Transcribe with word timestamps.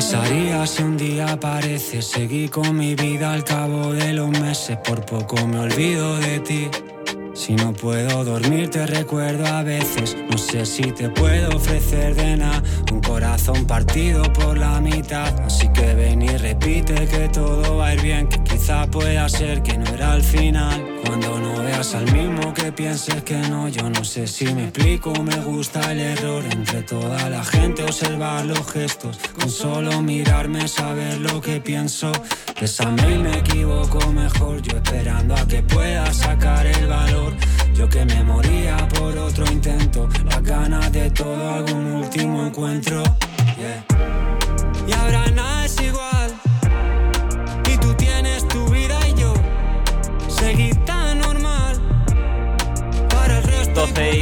pasaría 0.00 0.66
si 0.66 0.82
un 0.82 0.96
día 0.96 1.26
apareces? 1.26 2.06
Seguí 2.06 2.48
con 2.48 2.74
mi 2.74 2.94
vida 2.94 3.34
al 3.34 3.44
cabo 3.44 3.92
de 3.92 4.14
los 4.14 4.30
meses, 4.30 4.78
por 4.78 5.04
poco 5.04 5.46
me 5.46 5.58
olvido 5.58 6.16
de 6.16 6.40
ti. 6.40 6.70
Si 7.34 7.54
no 7.54 7.74
puedo 7.74 8.24
dormir 8.24 8.70
te 8.70 8.86
recuerdo 8.86 9.46
a 9.46 9.62
veces 9.62 10.16
No 10.28 10.36
sé 10.36 10.66
si 10.66 10.82
te 10.82 11.08
puedo 11.08 11.56
ofrecer 11.56 12.14
de 12.16 12.36
nada 12.36 12.60
Un 12.92 13.00
corazón 13.00 13.66
partido 13.66 14.24
por 14.32 14.58
la 14.58 14.80
mitad 14.80 15.28
Así 15.40 15.68
que 15.68 15.94
ven 15.94 16.22
y 16.22 16.36
repite 16.36 17.06
que 17.06 17.28
todo 17.28 17.76
va 17.76 17.86
a 17.86 17.94
ir 17.94 18.02
bien 18.02 18.28
Que 18.28 18.42
quizá 18.42 18.86
pueda 18.88 19.28
ser 19.28 19.62
que 19.62 19.78
no 19.78 19.86
era 19.94 20.16
el 20.16 20.22
final 20.22 20.99
Cuando 21.04 21.38
no 21.38 21.62
veas 21.62 21.94
al 21.94 22.10
mismo 22.12 22.52
que 22.54 22.72
pienses 22.72 23.22
que 23.22 23.36
no 23.36 23.68
Yo 23.68 23.88
no 23.88 24.04
sé 24.04 24.26
si 24.26 24.46
me 24.54 24.64
explico, 24.64 25.12
me 25.22 25.36
gusta 25.36 25.92
el 25.92 26.00
error 26.00 26.44
Entre 26.50 26.82
toda 26.82 27.28
la 27.28 27.44
gente 27.44 27.82
observar 27.82 28.44
los 28.44 28.70
gestos. 28.72 29.18
Con 29.34 29.50
solo 29.50 30.00
mirarme 30.02 30.68
saber 30.68 31.18
lo 31.18 31.40
que 31.40 31.60
pienso. 31.60 32.12
Pésame 32.58 33.14
y 33.14 33.18
me 33.18 33.38
equivoco 33.38 34.12
mejor. 34.12 34.62
Yo 34.62 34.76
esperando 34.76 35.34
a 35.34 35.46
que 35.46 35.62
pueda 35.62 36.12
sacar 36.12 36.66
el 36.66 36.86
valor. 36.86 37.34
Yo 37.74 37.88
que 37.88 38.04
me 38.04 38.22
moría 38.24 38.76
por 38.88 39.16
otro 39.16 39.44
intento, 39.50 40.08
las 40.24 40.42
ganas 40.42 40.92
de 40.92 41.10
todo 41.10 41.54
algún 41.54 41.92
último 41.94 42.46
encuentro. 42.46 43.02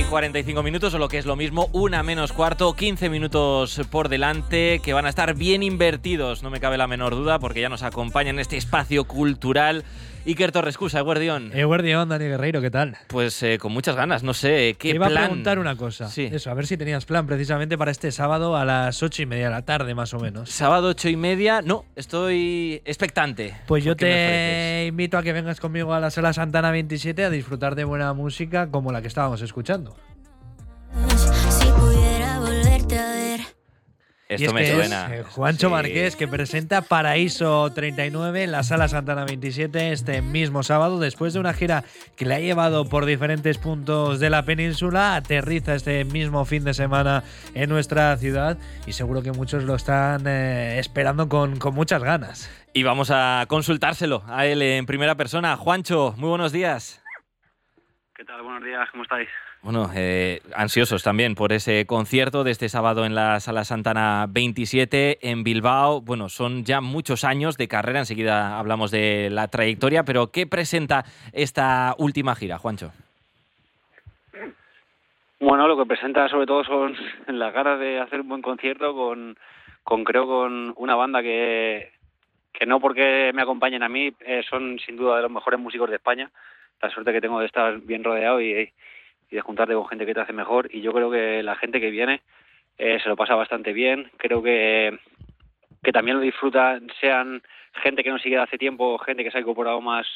45 0.08 0.62
minutos, 0.62 0.94
o 0.94 0.98
lo 0.98 1.08
que 1.08 1.18
es 1.18 1.26
lo 1.26 1.36
mismo, 1.36 1.68
una 1.72 2.02
menos 2.02 2.32
cuarto, 2.32 2.74
15 2.74 3.10
minutos 3.10 3.80
por 3.90 4.08
delante, 4.08 4.80
que 4.82 4.94
van 4.94 5.04
a 5.04 5.10
estar 5.10 5.34
bien 5.34 5.62
invertidos, 5.62 6.42
no 6.42 6.48
me 6.48 6.60
cabe 6.60 6.78
la 6.78 6.86
menor 6.86 7.14
duda, 7.14 7.38
porque 7.38 7.60
ya 7.60 7.68
nos 7.68 7.82
acompaña 7.82 8.30
en 8.30 8.38
este 8.38 8.56
espacio 8.56 9.04
cultural 9.04 9.84
Iker 10.28 10.52
Torrescusa, 10.52 11.00
Guardión. 11.00 11.52
Guardión, 11.54 12.10
Dani 12.10 12.26
Guerreiro, 12.26 12.60
¿qué 12.60 12.70
tal? 12.70 12.98
Pues 13.06 13.42
eh, 13.42 13.56
con 13.56 13.72
muchas 13.72 13.96
ganas, 13.96 14.22
no 14.22 14.34
sé, 14.34 14.76
¿qué 14.78 14.90
Te 14.90 14.96
iba 14.96 15.06
plan? 15.06 15.24
a 15.24 15.26
preguntar 15.28 15.58
una 15.58 15.74
cosa. 15.74 16.10
Sí. 16.10 16.28
Eso, 16.30 16.50
a 16.50 16.54
ver 16.54 16.66
si 16.66 16.76
tenías 16.76 17.06
plan 17.06 17.26
precisamente 17.26 17.78
para 17.78 17.90
este 17.90 18.12
sábado 18.12 18.54
a 18.54 18.66
las 18.66 19.02
ocho 19.02 19.22
y 19.22 19.26
media 19.26 19.44
de 19.46 19.52
la 19.52 19.62
tarde, 19.62 19.94
más 19.94 20.12
o 20.12 20.18
menos. 20.20 20.50
Sábado 20.50 20.88
ocho 20.88 21.08
y 21.08 21.16
media, 21.16 21.62
no, 21.62 21.86
estoy 21.96 22.82
expectante. 22.84 23.54
Pues 23.66 23.84
yo 23.84 23.96
¿Qué 23.96 24.04
me 24.04 24.10
te 24.12 24.86
invito 24.88 25.16
a 25.16 25.22
que 25.22 25.32
vengas 25.32 25.60
conmigo 25.60 25.94
a 25.94 26.00
la 26.00 26.10
sala 26.10 26.34
Santana 26.34 26.70
27 26.72 27.24
a 27.24 27.30
disfrutar 27.30 27.74
de 27.74 27.84
buena 27.84 28.12
música 28.12 28.70
como 28.70 28.92
la 28.92 29.00
que 29.00 29.08
estábamos 29.08 29.40
escuchando. 29.40 29.96
Esto 34.28 34.48
es 34.48 34.52
me 34.52 34.62
es, 34.62 34.74
suena. 34.74 35.16
eh, 35.16 35.22
Juancho 35.22 35.68
Sí. 35.68 35.72
Marqués, 35.72 36.14
que 36.14 36.28
presenta 36.28 36.82
Paraíso 36.82 37.72
39 37.72 38.44
en 38.44 38.52
la 38.52 38.62
Sala 38.62 38.86
Santana 38.86 39.24
27 39.24 39.90
este 39.92 40.20
mismo 40.20 40.62
sábado, 40.62 40.98
después 41.00 41.32
de 41.32 41.40
una 41.40 41.54
gira 41.54 41.82
que 42.14 42.26
le 42.26 42.34
ha 42.34 42.38
llevado 42.38 42.84
por 42.84 43.06
diferentes 43.06 43.56
puntos 43.56 44.20
de 44.20 44.28
la 44.28 44.44
península, 44.44 45.16
aterriza 45.16 45.74
este 45.74 46.04
mismo 46.04 46.44
fin 46.44 46.62
de 46.64 46.74
semana 46.74 47.24
en 47.54 47.70
nuestra 47.70 48.14
ciudad 48.18 48.58
y 48.86 48.92
seguro 48.92 49.22
que 49.22 49.32
muchos 49.32 49.64
lo 49.64 49.74
están 49.74 50.26
eh, 50.26 50.78
esperando 50.78 51.28
con, 51.30 51.58
con 51.58 51.74
muchas 51.74 52.02
ganas. 52.02 52.50
Y 52.74 52.82
vamos 52.82 53.10
a 53.10 53.46
consultárselo 53.48 54.24
a 54.28 54.44
él 54.44 54.60
en 54.60 54.84
primera 54.84 55.14
persona. 55.14 55.56
Juancho, 55.56 56.14
muy 56.18 56.28
buenos 56.28 56.52
días. 56.52 57.02
¿Qué 58.14 58.24
tal? 58.26 58.42
Buenos 58.42 58.62
días, 58.62 58.86
¿cómo 58.90 59.04
estáis? 59.04 59.28
Bueno, 59.70 59.90
eh, 59.94 60.40
ansiosos 60.56 61.04
también 61.04 61.34
por 61.34 61.52
ese 61.52 61.84
concierto 61.84 62.42
de 62.42 62.52
este 62.52 62.70
sábado 62.70 63.04
en 63.04 63.14
la 63.14 63.38
Sala 63.38 63.64
Santana 63.64 64.24
27 64.26 65.18
en 65.30 65.44
Bilbao. 65.44 66.00
Bueno, 66.00 66.30
son 66.30 66.64
ya 66.64 66.80
muchos 66.80 67.22
años 67.22 67.58
de 67.58 67.68
carrera, 67.68 67.98
enseguida 67.98 68.58
hablamos 68.58 68.90
de 68.90 69.28
la 69.30 69.48
trayectoria, 69.48 70.04
pero 70.04 70.28
¿qué 70.32 70.46
presenta 70.46 71.04
esta 71.34 71.94
última 71.98 72.34
gira, 72.34 72.56
Juancho? 72.56 72.92
Bueno, 75.38 75.68
lo 75.68 75.76
que 75.76 75.84
presenta 75.84 76.30
sobre 76.30 76.46
todo 76.46 76.64
son 76.64 76.96
las 77.38 77.52
ganas 77.52 77.78
de 77.78 78.00
hacer 78.00 78.22
un 78.22 78.28
buen 78.30 78.40
concierto 78.40 78.94
con, 78.94 79.36
con 79.84 80.02
creo, 80.02 80.26
con 80.26 80.72
una 80.78 80.94
banda 80.94 81.20
que, 81.20 81.92
que 82.54 82.64
no 82.64 82.80
porque 82.80 83.32
me 83.34 83.42
acompañen 83.42 83.82
a 83.82 83.90
mí, 83.90 84.14
eh, 84.20 84.42
son 84.48 84.78
sin 84.78 84.96
duda 84.96 85.16
de 85.16 85.22
los 85.24 85.30
mejores 85.30 85.60
músicos 85.60 85.90
de 85.90 85.96
España. 85.96 86.30
La 86.80 86.88
suerte 86.88 87.12
que 87.12 87.20
tengo 87.20 87.40
de 87.40 87.46
estar 87.46 87.78
bien 87.80 88.02
rodeado 88.02 88.40
y, 88.40 88.72
y 89.30 89.36
de 89.36 89.42
juntarte 89.42 89.74
con 89.74 89.88
gente 89.88 90.06
que 90.06 90.14
te 90.14 90.20
hace 90.20 90.32
mejor. 90.32 90.68
Y 90.72 90.80
yo 90.80 90.92
creo 90.92 91.10
que 91.10 91.42
la 91.42 91.56
gente 91.56 91.80
que 91.80 91.90
viene 91.90 92.22
eh, 92.78 92.98
se 93.02 93.08
lo 93.08 93.16
pasa 93.16 93.34
bastante 93.34 93.72
bien. 93.72 94.10
Creo 94.16 94.42
que, 94.42 94.98
que 95.82 95.92
también 95.92 96.16
lo 96.16 96.22
disfrutan, 96.22 96.88
sean 97.00 97.42
gente 97.82 98.02
que 98.02 98.10
nos 98.10 98.22
sigue 98.22 98.36
de 98.36 98.42
hace 98.42 98.58
tiempo, 98.58 98.98
gente 98.98 99.24
que 99.24 99.30
se 99.30 99.38
ha 99.38 99.40
incorporado 99.40 99.80
más 99.80 100.06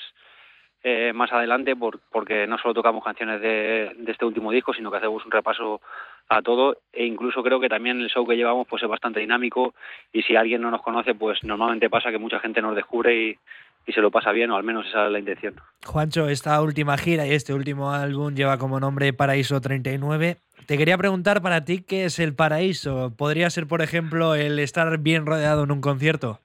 eh, 0.84 1.12
más 1.12 1.33
adelante 1.33 1.77
por, 1.77 2.00
porque 2.11 2.45
no 2.49 2.59
solo 2.59 2.75
tocamos 2.75 3.05
canciones 3.05 3.41
de, 3.41 3.93
de 3.97 4.11
este 4.11 4.25
último 4.25 4.50
disco, 4.50 4.75
sino 4.75 4.91
que 4.91 4.97
hacemos 4.97 5.25
un 5.25 5.31
repaso 5.31 5.81
a 6.29 6.43
todo 6.43 6.79
e 6.93 7.05
incluso 7.05 7.41
creo 7.43 7.61
que 7.61 7.69
también 7.69 8.00
el 8.00 8.09
show 8.09 8.27
que 8.27 8.37
llevamos 8.37 8.67
pues 8.67 8.83
es 8.83 8.89
bastante 8.89 9.21
dinámico 9.21 9.75
y 10.12 10.23
si 10.23 10.34
alguien 10.34 10.61
no 10.61 10.73
nos 10.73 10.83
conoce 10.83 11.15
pues 11.15 11.43
normalmente 11.44 11.89
pasa 11.89 12.11
que 12.11 12.19
mucha 12.19 12.41
gente 12.41 12.61
nos 12.61 12.75
descubre 12.75 13.15
y, 13.15 13.39
y 13.87 13.93
se 13.93 14.00
lo 14.00 14.10
pasa 14.10 14.32
bien 14.32 14.50
o 14.50 14.56
al 14.56 14.65
menos 14.65 14.87
esa 14.87 15.06
es 15.06 15.12
la 15.12 15.19
intención. 15.19 15.54
Juancho, 15.84 16.28
esta 16.28 16.60
última 16.62 16.97
gira 16.97 17.26
y 17.26 17.32
este 17.32 17.53
último 17.53 17.93
álbum 17.93 18.34
lleva 18.34 18.59
como 18.59 18.81
nombre 18.81 19.12
Paraíso 19.12 19.60
39. 19.60 20.37
Te 20.66 20.78
quería 20.78 20.97
preguntar 20.97 21.43
para 21.43 21.65
ti 21.65 21.84
qué 21.84 22.04
es 22.04 22.19
el 22.19 22.34
paraíso. 22.34 23.12
¿Podría 23.16 23.50
ser, 23.50 23.66
por 23.66 23.82
ejemplo, 23.82 24.34
el 24.34 24.59
estar 24.59 24.98
bien 24.98 25.26
rodeado 25.26 25.65
en 25.65 25.72
un 25.72 25.81
concierto? 25.81 26.41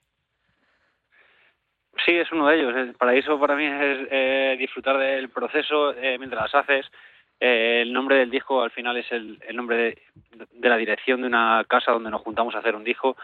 Sí, 2.06 2.16
es 2.16 2.32
uno 2.32 2.48
de 2.48 2.56
ellos. 2.58 2.76
El 2.76 2.94
paraíso 2.96 3.40
para 3.40 3.56
mí 3.56 3.66
es 3.66 4.08
eh, 4.10 4.56
disfrutar 4.58 4.98
del 4.98 5.30
proceso 5.30 5.94
eh, 5.94 6.18
mientras 6.18 6.44
las 6.44 6.56
haces. 6.64 6.86
Eh, 7.40 7.82
el 7.84 7.94
nombre 7.94 8.18
del 8.18 8.32
disco 8.32 8.64
al 8.64 8.72
final 8.72 8.98
es 8.98 9.12
el, 9.12 9.40
el 9.48 9.56
nombre 9.56 9.78
de, 9.78 10.02
de, 10.54 10.70
la 10.70 10.78
dirección 10.78 11.22
de 11.22 11.28
una 11.28 11.64
casa 11.68 11.92
donde 11.92 12.10
nos 12.10 12.22
juntamos 12.22 12.56
a 12.56 12.60
hacer 12.60 12.76
un 12.76 12.84
disco. 12.84 13.16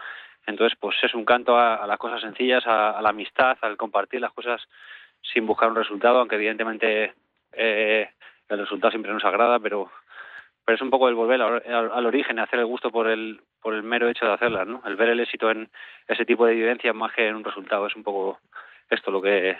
Entonces, 0.46 0.76
pues 0.78 0.96
es 1.02 1.14
un 1.14 1.24
canto 1.24 1.58
a, 1.58 1.86
las 1.86 1.98
cosas 1.98 2.20
sencillas, 2.20 2.66
a, 2.66 2.90
a, 2.90 3.02
la 3.02 3.10
amistad, 3.10 3.56
al 3.62 3.76
compartir 3.76 4.20
las 4.20 4.32
cosas 4.32 4.60
sin 5.22 5.46
buscar 5.46 5.70
un 5.70 5.76
resultado, 5.76 6.18
aunque 6.18 6.36
evidentemente 6.36 7.14
eh, 7.52 8.10
el 8.48 8.58
resultado 8.58 8.90
siempre 8.90 9.12
nos 9.12 9.24
agrada, 9.24 9.58
pero 9.58 9.90
pero 10.66 10.76
es 10.76 10.82
un 10.82 10.90
poco 10.90 11.10
el 11.10 11.14
volver 11.14 11.42
al, 11.42 11.62
al, 11.66 11.92
al, 11.92 12.06
origen, 12.06 12.38
hacer 12.38 12.58
el 12.58 12.66
gusto 12.66 12.90
por 12.90 13.08
el 13.08 13.40
por 13.60 13.74
el 13.74 13.82
mero 13.82 14.08
hecho 14.08 14.26
de 14.26 14.32
hacerlas, 14.32 14.66
¿no? 14.66 14.82
El 14.86 14.96
ver 14.96 15.10
el 15.10 15.20
éxito 15.20 15.50
en 15.50 15.70
ese 16.08 16.24
tipo 16.24 16.46
de 16.46 16.54
vivencias 16.54 16.94
más 16.94 17.12
que 17.12 17.28
en 17.28 17.36
un 17.36 17.44
resultado, 17.44 17.86
es 17.86 17.96
un 17.96 18.02
poco 18.02 18.38
esto 18.90 19.10
lo 19.10 19.20
que 19.20 19.56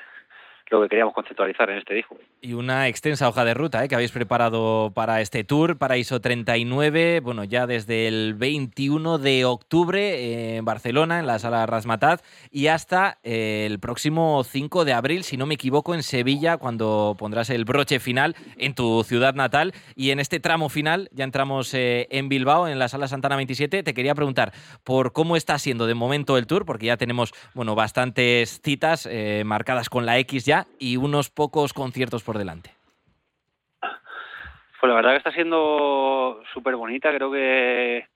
lo 0.71 0.83
que 0.83 0.89
queríamos 0.89 1.15
conceptualizar 1.15 1.69
en 1.71 1.79
este 1.79 1.95
disco. 1.95 2.17
Y 2.41 2.55
una 2.55 2.89
extensa 2.89 3.29
hoja 3.29 3.45
de 3.45 3.55
ruta 3.55 3.85
¿eh? 3.85 3.89
que 3.89 3.95
habéis 3.95 4.13
preparado 4.13 4.93
para 4.95 5.21
este 5.21 5.45
tour, 5.45 5.79
Paraíso 5.79 6.21
39, 6.21 7.21
bueno, 7.21 7.45
ya 7.45 7.67
desde 7.67 8.09
el 8.09 8.35
21 8.35 9.19
de 9.19 9.45
octubre 9.45 10.57
en 10.57 10.65
Barcelona, 10.65 11.19
en 11.21 11.27
la 11.27 11.39
sala 11.39 11.67
Rasmataz, 11.67 12.23
y 12.51 12.69
hasta 12.69 13.19
eh, 13.23 13.67
el 13.67 13.79
próximo 13.79 14.43
5 14.45 14.85
de 14.85 14.93
abril, 14.93 15.25
si 15.25 15.37
no 15.37 15.47
me 15.47 15.55
equivoco, 15.55 15.95
en 15.95 16.03
Sevilla, 16.03 16.57
cuando 16.57 17.15
pondrás 17.19 17.51
el 17.51 17.65
broche 17.65 18.01
final 18.01 18.35
en 18.57 18.75
tu 18.75 19.05
ciudad 19.05 19.35
natal. 19.35 19.73
Y 19.95 20.11
en 20.11 20.21
este 20.21 20.41
tramo 20.41 20.69
final, 20.69 21.09
ya 21.13 21.25
entramos 21.25 21.73
eh, 21.75 22.09
en 22.11 22.29
Bilbao, 22.29 22.69
en 22.69 22.79
la 22.79 22.89
sala 22.89 23.09
Santana 23.09 23.37
27, 23.37 23.83
te 23.83 23.95
quería 23.95 24.15
preguntar 24.15 24.53
por 24.83 25.13
cómo 25.13 25.37
está 25.37 25.59
siendo 25.59 25.87
de 25.87 25.95
momento 25.95 26.39
el 26.39 26.47
tour, 26.47 26.65
porque 26.65 26.87
ya 26.87 26.97
tenemos, 26.97 27.33
bueno, 27.55 27.75
bastantes 27.75 28.61
citas 28.63 29.09
marcadas 29.45 29.89
con 29.89 30.07
la 30.07 30.19
X 30.19 30.45
ya 30.45 30.54
y 30.79 30.97
unos 30.97 31.31
pocos 31.31 31.73
conciertos 31.73 32.23
por 32.23 32.39
delante. 32.39 32.71
Pues 33.81 34.91
la 34.91 34.97
verdad 34.97 35.13
que 35.13 35.19
está 35.19 35.33
siendo 35.33 36.43
súper 36.53 36.77
bonita, 36.77 37.11
creo 37.15 37.33
que, 37.33 38.07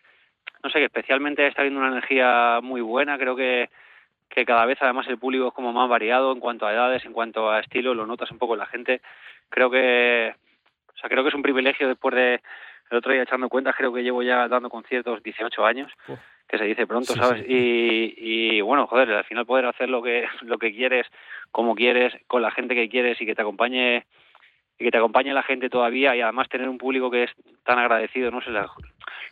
no 0.62 0.68
sé, 0.68 0.78
que 0.78 0.84
especialmente 0.84 1.46
está 1.46 1.62
habiendo 1.62 1.80
una 1.80 1.88
energía 1.88 2.60
muy 2.62 2.82
buena, 2.82 3.16
creo 3.16 3.34
que, 3.34 3.70
que 4.28 4.44
cada 4.44 4.66
vez 4.66 4.76
además 4.82 5.06
el 5.08 5.18
público 5.18 5.48
es 5.48 5.54
como 5.54 5.72
más 5.72 5.88
variado 5.88 6.30
en 6.30 6.40
cuanto 6.40 6.66
a 6.66 6.72
edades, 6.74 7.04
en 7.06 7.14
cuanto 7.14 7.50
a 7.50 7.60
estilo, 7.60 7.94
lo 7.94 8.06
notas 8.06 8.30
un 8.30 8.38
poco 8.38 8.52
en 8.52 8.60
la 8.60 8.66
gente, 8.66 9.00
creo 9.48 9.70
que, 9.70 10.34
o 10.94 10.98
sea, 10.98 11.08
creo 11.08 11.22
que 11.22 11.30
es 11.30 11.34
un 11.34 11.42
privilegio 11.42 11.88
después 11.88 12.14
de, 12.14 12.42
el 12.90 12.98
otro 12.98 13.12
día 13.12 13.22
echando 13.22 13.48
cuentas, 13.48 13.74
creo 13.74 13.92
que 13.92 14.02
llevo 14.02 14.22
ya 14.22 14.46
dando 14.46 14.68
conciertos 14.68 15.22
18 15.22 15.64
años, 15.64 15.90
Uf. 16.06 16.18
Que 16.48 16.58
se 16.58 16.64
dice 16.64 16.86
pronto, 16.86 17.12
sí, 17.12 17.18
¿sabes? 17.18 17.44
Sí. 17.46 17.52
Y, 17.52 18.56
y 18.56 18.60
bueno, 18.62 18.86
joder, 18.86 19.12
al 19.12 19.24
final 19.24 19.46
poder 19.46 19.66
hacer 19.66 19.88
lo 19.88 20.02
que, 20.02 20.26
lo 20.42 20.58
que 20.58 20.72
quieres, 20.74 21.06
como 21.52 21.74
quieres, 21.74 22.14
con 22.26 22.42
la 22.42 22.50
gente 22.50 22.74
que 22.74 22.88
quieres 22.88 23.20
y 23.20 23.26
que 23.26 23.34
te 23.34 23.42
acompañe 23.42 24.06
y 24.78 24.84
que 24.84 24.90
te 24.90 24.98
acompañe 24.98 25.34
la 25.34 25.42
gente 25.42 25.68
todavía 25.68 26.14
y 26.14 26.20
además 26.20 26.48
tener 26.48 26.68
un 26.68 26.78
público 26.78 27.10
que 27.10 27.24
es 27.24 27.30
tan 27.64 27.78
agradecido, 27.78 28.30
no 28.30 28.40
sé, 28.40 28.50
la, 28.50 28.70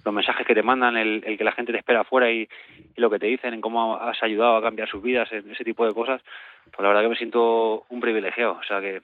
los 0.04 0.14
mensajes 0.14 0.46
que 0.46 0.54
te 0.54 0.62
mandan, 0.62 0.96
el, 0.96 1.22
el, 1.24 1.38
que 1.38 1.44
la 1.44 1.52
gente 1.52 1.72
te 1.72 1.78
espera 1.78 2.00
afuera 2.00 2.30
y, 2.30 2.48
y, 2.96 3.00
lo 3.00 3.08
que 3.10 3.20
te 3.20 3.26
dicen, 3.26 3.54
en 3.54 3.60
cómo 3.60 3.96
has 3.96 4.20
ayudado 4.22 4.56
a 4.56 4.62
cambiar 4.62 4.88
sus 4.88 5.02
vidas, 5.02 5.30
en 5.30 5.50
ese 5.50 5.64
tipo 5.64 5.86
de 5.86 5.94
cosas, 5.94 6.20
pues 6.64 6.80
la 6.80 6.88
verdad 6.88 7.02
que 7.02 7.08
me 7.10 7.16
siento 7.16 7.84
un 7.88 8.00
privilegiado, 8.00 8.58
o 8.60 8.62
sea 8.64 8.80
que, 8.80 9.00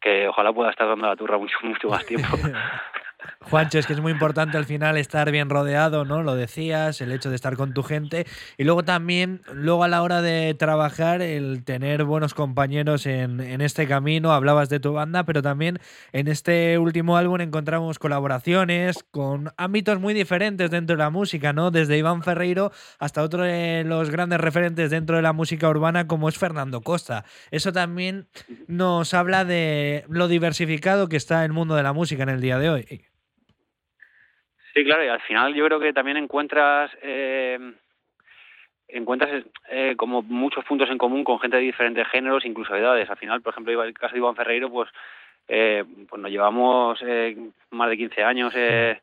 que 0.00 0.26
ojalá 0.26 0.52
pueda 0.52 0.70
estar 0.70 0.88
dando 0.88 1.06
la 1.06 1.16
turra 1.16 1.36
mucho, 1.36 1.58
mucho 1.62 1.88
más 1.88 2.04
tiempo. 2.06 2.28
Juancho, 3.40 3.78
es 3.78 3.86
que 3.86 3.92
es 3.92 4.00
muy 4.00 4.12
importante 4.12 4.56
al 4.56 4.64
final 4.64 4.96
estar 4.96 5.30
bien 5.30 5.50
rodeado, 5.50 6.04
¿no? 6.04 6.22
Lo 6.22 6.34
decías, 6.34 7.00
el 7.00 7.12
hecho 7.12 7.30
de 7.30 7.36
estar 7.36 7.56
con 7.56 7.74
tu 7.74 7.82
gente. 7.82 8.26
Y 8.56 8.64
luego 8.64 8.84
también, 8.84 9.42
luego 9.52 9.84
a 9.84 9.88
la 9.88 10.02
hora 10.02 10.22
de 10.22 10.54
trabajar, 10.54 11.20
el 11.20 11.62
tener 11.64 12.04
buenos 12.04 12.34
compañeros 12.34 13.06
en, 13.06 13.40
en 13.40 13.60
este 13.60 13.86
camino. 13.86 14.32
Hablabas 14.32 14.68
de 14.68 14.80
tu 14.80 14.92
banda, 14.92 15.24
pero 15.24 15.42
también 15.42 15.78
en 16.12 16.28
este 16.28 16.78
último 16.78 17.16
álbum 17.16 17.40
encontramos 17.40 17.98
colaboraciones 17.98 19.04
con 19.10 19.52
ámbitos 19.56 20.00
muy 20.00 20.14
diferentes 20.14 20.70
dentro 20.70 20.96
de 20.96 21.02
la 21.02 21.10
música, 21.10 21.52
¿no? 21.52 21.70
Desde 21.70 21.98
Iván 21.98 22.22
Ferreiro 22.22 22.72
hasta 22.98 23.22
otro 23.22 23.42
de 23.42 23.84
los 23.84 24.10
grandes 24.10 24.40
referentes 24.40 24.90
dentro 24.90 25.16
de 25.16 25.22
la 25.22 25.32
música 25.32 25.68
urbana, 25.68 26.06
como 26.06 26.28
es 26.28 26.38
Fernando 26.38 26.80
Costa. 26.80 27.24
Eso 27.50 27.72
también 27.72 28.26
nos 28.66 29.14
habla 29.14 29.44
de 29.44 30.04
lo 30.08 30.28
diversificado 30.28 31.08
que 31.08 31.16
está 31.16 31.44
el 31.44 31.52
mundo 31.52 31.74
de 31.74 31.82
la 31.82 31.92
música 31.92 32.22
en 32.22 32.28
el 32.28 32.40
día 32.40 32.58
de 32.58 32.70
hoy. 32.70 33.04
Sí, 34.74 34.84
claro, 34.84 35.04
y 35.04 35.08
al 35.08 35.20
final 35.20 35.54
yo 35.54 35.64
creo 35.66 35.78
que 35.78 35.92
también 35.92 36.16
encuentras 36.16 36.90
eh, 37.00 37.58
encuentras 38.88 39.44
eh, 39.70 39.94
como 39.96 40.22
muchos 40.22 40.64
puntos 40.64 40.90
en 40.90 40.98
común 40.98 41.22
con 41.22 41.38
gente 41.38 41.56
de 41.56 41.62
diferentes 41.62 42.06
géneros, 42.08 42.44
incluso 42.44 42.74
edades. 42.74 43.08
Al 43.08 43.16
final, 43.16 43.40
por 43.40 43.52
ejemplo, 43.52 43.82
el 43.82 43.94
caso 43.94 44.14
de 44.14 44.18
Iván 44.18 44.34
Ferreiro, 44.34 44.70
pues, 44.70 44.90
eh, 45.46 45.84
pues 46.08 46.20
nos 46.20 46.30
llevamos 46.30 46.98
eh, 47.06 47.36
más 47.70 47.88
de 47.88 47.96
15 47.96 48.24
años 48.24 48.52
eh, 48.56 49.00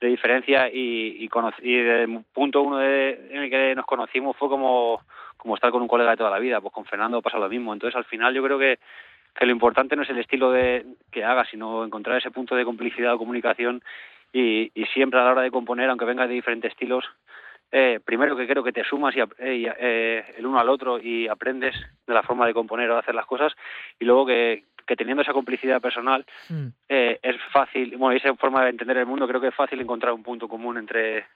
de 0.00 0.08
diferencia 0.08 0.68
y, 0.72 1.28
y, 1.62 1.74
el 1.74 2.24
punto 2.32 2.62
uno 2.62 2.78
de, 2.78 3.28
en 3.30 3.42
el 3.42 3.50
que 3.50 3.74
nos 3.74 3.84
conocimos 3.84 4.36
fue 4.38 4.48
como, 4.48 5.02
como 5.36 5.54
estar 5.54 5.70
con 5.70 5.82
un 5.82 5.88
colega 5.88 6.12
de 6.12 6.16
toda 6.16 6.30
la 6.30 6.38
vida. 6.38 6.62
Pues 6.62 6.72
con 6.72 6.86
Fernando 6.86 7.20
pasa 7.20 7.38
lo 7.38 7.48
mismo. 7.48 7.74
Entonces, 7.74 7.96
al 7.96 8.04
final, 8.04 8.32
yo 8.34 8.42
creo 8.42 8.58
que 8.58 8.78
que 9.34 9.46
lo 9.46 9.52
importante 9.52 9.94
no 9.94 10.02
es 10.02 10.10
el 10.10 10.18
estilo 10.18 10.50
de 10.50 10.84
que 11.10 11.24
haga, 11.24 11.44
sino 11.44 11.84
encontrar 11.84 12.18
ese 12.18 12.32
punto 12.32 12.56
de 12.56 12.64
complicidad 12.64 13.14
o 13.14 13.18
comunicación 13.18 13.82
y, 14.32 14.70
y 14.74 14.84
siempre 14.86 15.20
a 15.20 15.24
la 15.24 15.32
hora 15.32 15.42
de 15.42 15.50
componer, 15.50 15.88
aunque 15.88 16.04
venga 16.04 16.26
de 16.26 16.34
diferentes 16.34 16.72
estilos, 16.72 17.04
eh, 17.72 18.00
primero 18.04 18.36
que 18.36 18.46
creo 18.46 18.64
que 18.64 18.72
te 18.72 18.84
sumas 18.84 19.14
y, 19.14 19.20
eh, 19.20 19.26
eh, 19.38 20.24
el 20.36 20.46
uno 20.46 20.58
al 20.58 20.68
otro 20.68 20.98
y 20.98 21.28
aprendes 21.28 21.74
de 22.06 22.14
la 22.14 22.22
forma 22.22 22.46
de 22.46 22.54
componer 22.54 22.90
o 22.90 22.94
de 22.94 23.00
hacer 23.00 23.14
las 23.14 23.26
cosas 23.26 23.52
y 23.98 24.04
luego 24.04 24.26
que, 24.26 24.64
que 24.86 24.96
teniendo 24.96 25.22
esa 25.22 25.32
complicidad 25.32 25.80
personal 25.80 26.26
mm. 26.48 26.66
eh, 26.88 27.20
es 27.22 27.36
fácil, 27.52 27.96
bueno, 27.96 28.16
esa 28.16 28.34
forma 28.34 28.64
de 28.64 28.70
entender 28.70 28.96
el 28.96 29.06
mundo 29.06 29.28
creo 29.28 29.40
que 29.40 29.48
es 29.48 29.54
fácil 29.54 29.80
encontrar 29.80 30.12
un 30.12 30.22
punto 30.22 30.48
común 30.48 30.78
entre 30.78 31.26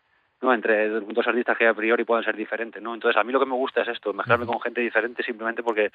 no 0.42 0.52
entre 0.52 0.88
dos 0.88 1.26
artistas 1.26 1.56
que 1.56 1.68
a 1.68 1.72
priori 1.72 2.04
puedan 2.04 2.24
ser 2.24 2.36
diferentes, 2.36 2.82
¿no? 2.82 2.92
Entonces 2.92 3.18
a 3.18 3.24
mí 3.24 3.32
lo 3.32 3.38
que 3.38 3.46
me 3.46 3.54
gusta 3.54 3.82
es 3.82 3.88
esto, 3.88 4.12
mezclarme 4.12 4.44
con 4.44 4.60
gente 4.60 4.80
diferente 4.80 5.22
simplemente 5.22 5.62
porque 5.62 5.90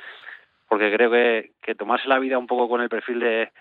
porque 0.68 0.92
creo 0.94 1.12
que, 1.12 1.52
que 1.62 1.76
tomarse 1.76 2.08
la 2.08 2.20
vida 2.20 2.38
un 2.38 2.48
poco 2.48 2.70
con 2.70 2.80
el 2.80 2.90
perfil 2.90 3.20
de, 3.20 3.52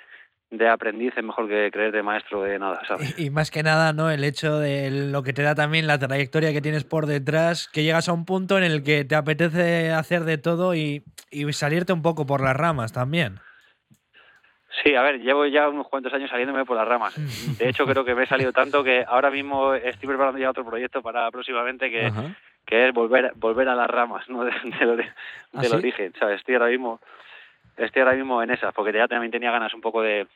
de 0.51 0.69
aprendiz 0.69 1.13
es 1.17 1.25
mejor 1.25 1.49
que 1.49 1.71
creer 1.71 1.93
de 1.93 2.03
maestro 2.03 2.43
de 2.43 2.59
nada, 2.59 2.83
¿sabes? 2.87 3.19
Y, 3.19 3.27
y, 3.27 3.31
más 3.31 3.51
que 3.51 3.63
nada, 3.63 3.93
¿no? 3.93 4.11
El 4.11 4.25
hecho 4.25 4.59
de 4.59 4.91
lo 4.91 5.23
que 5.23 5.33
te 5.33 5.43
da 5.43 5.55
también 5.55 5.87
la 5.87 5.99
trayectoria 5.99 6.53
que 6.53 6.63
tienes 6.63 6.85
por 6.85 7.07
detrás, 7.07 7.69
que 7.69 7.83
llegas 7.83 8.09
a 8.09 8.13
un 8.13 8.25
punto 8.25 8.57
en 8.57 8.65
el 8.65 8.83
que 8.83 9.05
te 9.05 9.15
apetece 9.15 9.93
hacer 9.93 10.25
de 10.25 10.39
todo 10.39 10.75
y, 10.75 11.05
y 11.31 11.53
salirte 11.53 11.93
un 11.93 12.03
poco 12.03 12.25
por 12.27 12.43
las 12.43 12.57
ramas 12.57 12.93
también. 12.93 13.41
Sí, 14.83 14.95
a 14.95 15.03
ver, 15.03 15.21
llevo 15.21 15.45
ya 15.47 15.69
unos 15.69 15.89
cuantos 15.89 16.13
años 16.13 16.31
saliéndome 16.31 16.65
por 16.65 16.77
las 16.77 16.87
ramas. 16.87 17.15
De 17.59 17.69
hecho, 17.69 17.85
creo 17.85 18.05
que 18.05 18.15
me 18.15 18.25
he 18.25 18.27
salido 18.27 18.53
tanto 18.53 18.85
que 18.85 19.05
ahora 19.07 19.31
mismo 19.31 19.75
estoy 19.75 20.09
preparando 20.09 20.39
ya 20.39 20.51
otro 20.51 20.65
proyecto 20.65 21.03
para 21.03 21.31
próximamente 21.31 21.91
que, 21.91 22.13
que 22.65 22.89
es 22.89 22.95
volver 22.95 23.33
volver 23.37 23.69
a 23.69 23.75
las 23.75 23.89
ramas, 23.89 24.29
¿no? 24.29 24.45
De, 24.45 24.53
de, 24.53 24.97
de, 24.97 25.13
¿Ah, 25.55 25.63
del 25.63 25.71
sí? 25.71 25.77
origen, 25.77 26.13
¿sabes? 26.19 26.37
Estoy 26.37 26.55
ahora 26.55 26.69
mismo 26.69 27.01
estoy 27.79 28.03
ahora 28.03 28.17
mismo 28.17 28.43
en 28.43 28.51
esas, 28.51 28.75
porque 28.75 28.97
ya 28.97 29.09
también 29.09 29.31
tenía 29.31 29.51
ganas 29.51 29.73
un 29.75 29.81
poco 29.81 30.03
de 30.03 30.27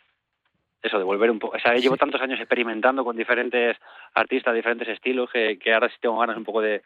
eso, 0.82 0.98
de 0.98 1.04
volver 1.04 1.30
un 1.30 1.38
poco. 1.38 1.56
O 1.56 1.60
sea, 1.60 1.74
llevo 1.74 1.94
sí. 1.94 2.00
tantos 2.00 2.20
años 2.20 2.40
experimentando 2.40 3.04
con 3.04 3.16
diferentes 3.16 3.76
artistas, 4.14 4.54
diferentes 4.54 4.88
estilos, 4.88 5.30
que, 5.30 5.58
que 5.58 5.72
ahora 5.72 5.88
sí 5.88 5.96
tengo 6.00 6.18
ganas 6.18 6.36
un 6.36 6.44
poco 6.44 6.60
de, 6.60 6.82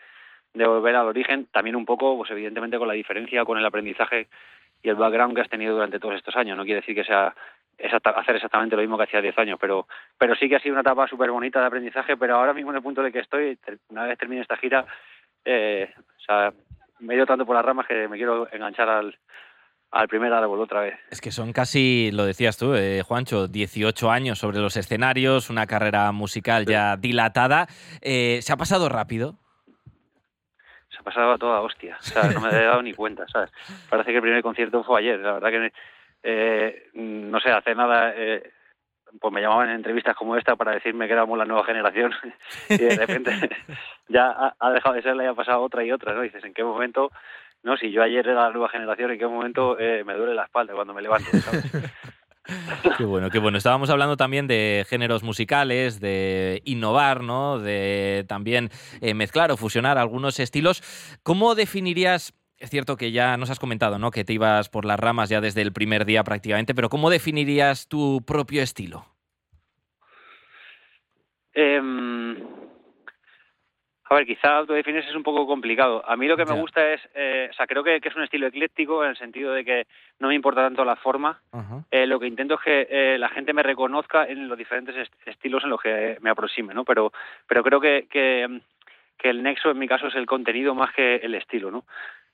de 0.52 0.66
volver 0.66 0.96
al 0.96 1.06
origen. 1.06 1.46
También 1.46 1.76
un 1.76 1.86
poco, 1.86 2.16
pues 2.16 2.30
evidentemente 2.30 2.78
con 2.78 2.88
la 2.88 2.94
diferencia, 2.94 3.44
con 3.44 3.58
el 3.58 3.64
aprendizaje 3.64 4.28
y 4.82 4.88
el 4.88 4.96
background 4.96 5.34
que 5.34 5.40
has 5.40 5.48
tenido 5.48 5.74
durante 5.74 5.98
todos 5.98 6.14
estos 6.14 6.36
años. 6.36 6.56
No 6.56 6.64
quiere 6.64 6.80
decir 6.80 6.94
que 6.94 7.04
sea 7.04 7.34
exacta, 7.78 8.10
hacer 8.10 8.36
exactamente 8.36 8.76
lo 8.76 8.82
mismo 8.82 8.96
que 8.96 9.04
hacía 9.04 9.20
10 9.20 9.38
años, 9.38 9.58
pero, 9.60 9.86
pero 10.18 10.34
sí 10.34 10.48
que 10.48 10.56
ha 10.56 10.60
sido 10.60 10.74
una 10.74 10.82
etapa 10.82 11.06
súper 11.08 11.30
bonita 11.30 11.60
de 11.60 11.66
aprendizaje, 11.66 12.16
pero 12.16 12.36
ahora 12.36 12.54
mismo 12.54 12.70
en 12.70 12.76
el 12.76 12.82
punto 12.82 13.04
el 13.04 13.12
que 13.12 13.20
estoy, 13.20 13.58
una 13.88 14.04
vez 14.04 14.18
termine 14.18 14.42
esta 14.42 14.56
gira, 14.56 14.86
eh, 15.44 15.92
o 15.96 16.20
sea, 16.20 16.52
me 17.00 17.14
he 17.14 17.16
ido 17.16 17.26
tanto 17.26 17.44
por 17.44 17.54
las 17.54 17.64
ramas 17.64 17.86
que 17.86 18.08
me 18.08 18.16
quiero 18.16 18.48
enganchar 18.50 18.88
al, 18.88 19.16
al 19.96 20.08
primer 20.08 20.32
árbol 20.32 20.60
otra 20.60 20.80
vez. 20.80 20.98
Es 21.10 21.20
que 21.20 21.30
son 21.30 21.52
casi, 21.52 22.10
lo 22.12 22.24
decías 22.24 22.58
tú, 22.58 22.74
eh, 22.74 23.02
Juancho, 23.02 23.48
18 23.48 24.10
años 24.10 24.38
sobre 24.38 24.58
los 24.58 24.76
escenarios, 24.76 25.48
una 25.48 25.66
carrera 25.66 26.12
musical 26.12 26.64
sí. 26.66 26.72
ya 26.72 26.96
dilatada. 26.96 27.66
Eh, 28.02 28.40
¿Se 28.42 28.52
ha 28.52 28.56
pasado 28.56 28.88
rápido? 28.88 29.34
Se 30.90 30.98
ha 30.98 31.02
pasado 31.02 31.32
a 31.32 31.38
toda 31.38 31.60
hostia, 31.62 31.96
o 31.98 32.02
sea, 32.02 32.30
no 32.30 32.40
me 32.40 32.50
he 32.50 32.64
dado 32.64 32.82
ni 32.82 32.92
cuenta, 32.92 33.26
¿sabes? 33.28 33.50
Parece 33.88 34.10
que 34.10 34.16
el 34.16 34.22
primer 34.22 34.42
concierto 34.42 34.84
fue 34.84 35.00
ayer, 35.00 35.18
la 35.18 35.32
verdad 35.32 35.50
que, 35.50 35.72
eh, 36.22 36.90
no 36.94 37.40
sé, 37.40 37.50
hace 37.50 37.74
nada... 37.74 38.12
Eh, 38.14 38.52
pues 39.20 39.32
me 39.32 39.40
llamaban 39.40 39.70
en 39.70 39.76
entrevistas 39.76 40.16
como 40.16 40.36
esta 40.36 40.56
para 40.56 40.72
decirme 40.72 41.06
que 41.06 41.12
éramos 41.12 41.38
la 41.38 41.44
nueva 41.44 41.64
generación 41.64 42.12
y 42.68 42.76
de 42.76 42.96
repente 42.96 43.30
ya 44.08 44.54
ha, 44.58 44.70
dejado 44.72 44.94
de 44.94 45.02
ser, 45.02 45.16
le 45.16 45.26
ha 45.26 45.34
pasado 45.34 45.62
otra 45.62 45.84
y 45.84 45.92
otra, 45.92 46.12
¿no? 46.12 46.22
Y 46.22 46.28
dices, 46.28 46.44
¿en 46.44 46.52
qué 46.52 46.64
momento 46.64 47.10
no, 47.62 47.76
si 47.76 47.90
yo 47.90 48.02
ayer 48.02 48.26
era 48.26 48.44
la 48.44 48.50
nueva 48.50 48.68
generación, 48.68 49.10
¿en 49.10 49.18
qué 49.18 49.26
momento 49.26 49.78
eh, 49.78 50.04
me 50.04 50.14
duele 50.14 50.34
la 50.34 50.44
espalda 50.44 50.74
cuando 50.74 50.94
me 50.94 51.02
levanto? 51.02 51.30
¿sabes? 51.38 51.64
Qué 52.96 53.04
bueno, 53.04 53.28
qué 53.30 53.38
bueno. 53.38 53.58
Estábamos 53.58 53.90
hablando 53.90 54.16
también 54.16 54.46
de 54.46 54.86
géneros 54.88 55.22
musicales, 55.24 56.00
de 56.00 56.62
innovar, 56.64 57.22
¿no? 57.22 57.58
De 57.58 58.24
también 58.28 58.70
eh, 59.00 59.14
mezclar 59.14 59.50
o 59.50 59.56
fusionar 59.56 59.98
algunos 59.98 60.38
estilos. 60.38 60.82
¿Cómo 61.22 61.54
definirías 61.54 62.34
es 62.58 62.70
cierto 62.70 62.96
que 62.96 63.12
ya 63.12 63.36
nos 63.36 63.50
has 63.50 63.58
comentado, 63.58 63.98
¿no? 63.98 64.10
Que 64.10 64.24
te 64.24 64.32
ibas 64.32 64.68
por 64.68 64.84
las 64.84 64.98
ramas 64.98 65.28
ya 65.28 65.40
desde 65.40 65.60
el 65.60 65.72
primer 65.72 66.06
día 66.06 66.24
prácticamente, 66.24 66.74
pero 66.74 66.88
¿cómo 66.88 67.10
definirías 67.10 67.86
tu 67.86 68.22
propio 68.26 68.62
estilo? 68.62 69.04
Eh, 71.52 71.80
a 74.08 74.14
ver, 74.14 74.26
quizá 74.26 74.56
autodefinirse 74.56 75.10
es 75.10 75.16
un 75.16 75.22
poco 75.22 75.46
complicado. 75.46 76.02
A 76.06 76.16
mí 76.16 76.28
lo 76.28 76.36
que 76.36 76.44
me 76.44 76.58
gusta 76.58 76.92
es, 76.92 77.00
eh, 77.14 77.48
o 77.50 77.54
sea, 77.54 77.66
creo 77.66 77.82
que, 77.82 78.00
que, 78.00 78.08
es 78.08 78.16
un 78.16 78.22
estilo 78.22 78.46
ecléctico 78.46 79.02
en 79.02 79.10
el 79.10 79.16
sentido 79.16 79.52
de 79.52 79.64
que 79.64 79.86
no 80.20 80.28
me 80.28 80.34
importa 80.34 80.62
tanto 80.62 80.84
la 80.84 80.96
forma. 80.96 81.40
Uh 81.52 81.58
-huh. 81.58 81.84
eh, 81.90 82.06
lo 82.06 82.20
que 82.20 82.28
intento 82.28 82.54
es 82.54 82.60
que 82.60 82.86
eh, 82.88 83.18
la 83.18 83.28
gente 83.28 83.52
me 83.52 83.64
reconozca 83.64 84.24
en 84.24 84.48
los 84.48 84.56
diferentes 84.56 84.96
est 84.96 85.12
estilos 85.26 85.64
en 85.64 85.70
los 85.70 85.80
que 85.80 86.18
me 86.20 86.30
aproxime, 86.30 86.72
¿no? 86.72 86.84
Pero, 86.84 87.12
pero 87.48 87.62
creo 87.64 87.80
que, 87.80 88.06
que, 88.08 88.60
que 89.18 89.30
el 89.30 89.42
nexo 89.42 89.70
en 89.70 89.78
mi 89.78 89.88
caso 89.88 90.06
es 90.06 90.14
el 90.14 90.26
contenido 90.26 90.74
más 90.74 90.92
que 90.94 91.16
el 91.16 91.34
estilo, 91.34 91.70
¿no? 91.70 91.84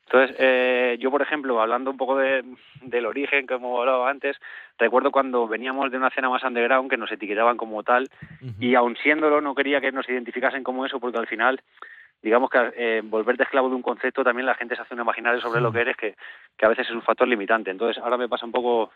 Entonces, 0.07 0.37
eh, 0.39 0.97
yo, 1.01 1.11
por 1.11 1.23
ejemplo, 1.23 1.61
hablando 1.61 1.91
un 1.91 1.97
poco 1.97 2.19
de, 2.19 2.45
del 2.83 3.07
origen, 3.07 3.47
como 3.47 3.81
hablaba 3.81 4.11
antes, 4.11 4.37
recuerdo 4.79 5.11
cuando 5.11 5.49
veníamos 5.49 5.91
de 5.91 5.97
una 5.97 6.11
cena 6.11 6.29
más 6.29 6.43
underground 6.43 6.91
que 6.91 6.99
nos 6.99 7.11
etiquetaban 7.11 7.57
como 7.57 7.83
tal, 7.83 8.11
uh 8.43 8.47
-huh. 8.47 8.55
y 8.61 8.75
aun 8.75 8.97
siéndolo, 8.97 9.41
no 9.41 9.55
quería 9.55 9.81
que 9.81 9.93
nos 9.93 10.09
identificasen 10.09 10.65
como 10.65 10.85
eso, 10.85 11.01
porque 11.01 11.19
al 11.19 11.27
final, 11.27 11.63
digamos 12.21 12.51
que 12.51 12.73
eh, 12.77 13.01
volverte 13.03 13.45
esclavo 13.45 13.71
de 13.71 13.77
un 13.77 13.83
concepto, 13.83 14.23
también 14.23 14.45
la 14.47 14.55
gente 14.55 14.77
se 14.77 14.83
hace 14.83 14.95
un 14.95 15.01
imaginario 15.01 15.41
sobre 15.41 15.61
sí. 15.61 15.63
lo 15.63 15.73
que 15.73 15.81
eres, 15.81 15.97
que, 15.97 16.15
que 16.59 16.67
a 16.67 16.69
veces 16.69 16.89
es 16.89 16.95
un 16.95 17.03
factor 17.03 17.27
limitante. 17.27 17.71
Entonces, 17.71 18.03
ahora 18.03 18.19
me 18.19 18.29
pasa 18.29 18.45
un 18.45 18.53
poco 18.53 18.93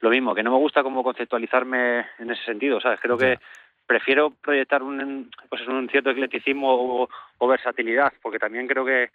lo 0.00 0.10
mismo, 0.10 0.34
que 0.34 0.42
no 0.42 0.50
me 0.50 0.58
gusta 0.58 0.82
como 0.82 1.02
conceptualizarme 1.02 2.06
en 2.18 2.30
ese 2.30 2.44
sentido, 2.44 2.80
¿sabes? 2.80 3.00
Creo 3.00 3.16
que 3.16 3.38
prefiero 3.86 4.30
proyectar 4.30 4.82
un, 4.82 5.30
pues, 5.48 5.66
un 5.66 5.88
cierto 5.88 6.10
eclecticismo 6.10 6.74
o, 6.74 7.08
o 7.38 7.48
versatilidad, 7.48 8.12
porque 8.20 8.38
también 8.38 8.66
creo 8.66 8.84
que 8.84 9.10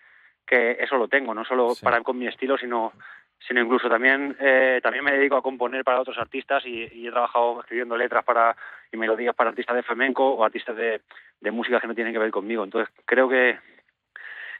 que 0.47 0.77
eso 0.79 0.97
lo 0.97 1.07
tengo, 1.07 1.33
no 1.33 1.43
solo 1.45 1.75
sí. 1.75 1.83
para 1.83 2.01
con 2.01 2.17
mi 2.17 2.27
estilo, 2.27 2.57
sino 2.57 2.93
sino 3.39 3.61
incluso 3.61 3.87
también 3.87 4.35
eh, 4.39 4.79
también 4.81 5.03
me 5.03 5.11
dedico 5.11 5.35
a 5.35 5.43
componer 5.43 5.83
para 5.83 5.99
otros 5.99 6.17
artistas 6.17 6.65
y, 6.65 6.87
y, 6.91 7.07
he 7.07 7.11
trabajado 7.11 7.59
escribiendo 7.59 7.95
letras 7.95 8.23
para 8.23 8.55
y 8.91 8.97
melodías 8.97 9.35
para 9.35 9.51
artistas 9.51 9.75
de 9.75 9.83
flamenco 9.83 10.27
o 10.27 10.43
artistas 10.43 10.75
de, 10.75 11.01
de 11.39 11.51
música 11.51 11.79
que 11.79 11.87
no 11.87 11.93
tienen 11.93 12.13
que 12.13 12.19
ver 12.19 12.31
conmigo. 12.31 12.63
Entonces 12.63 12.93
creo 13.05 13.29
que 13.29 13.59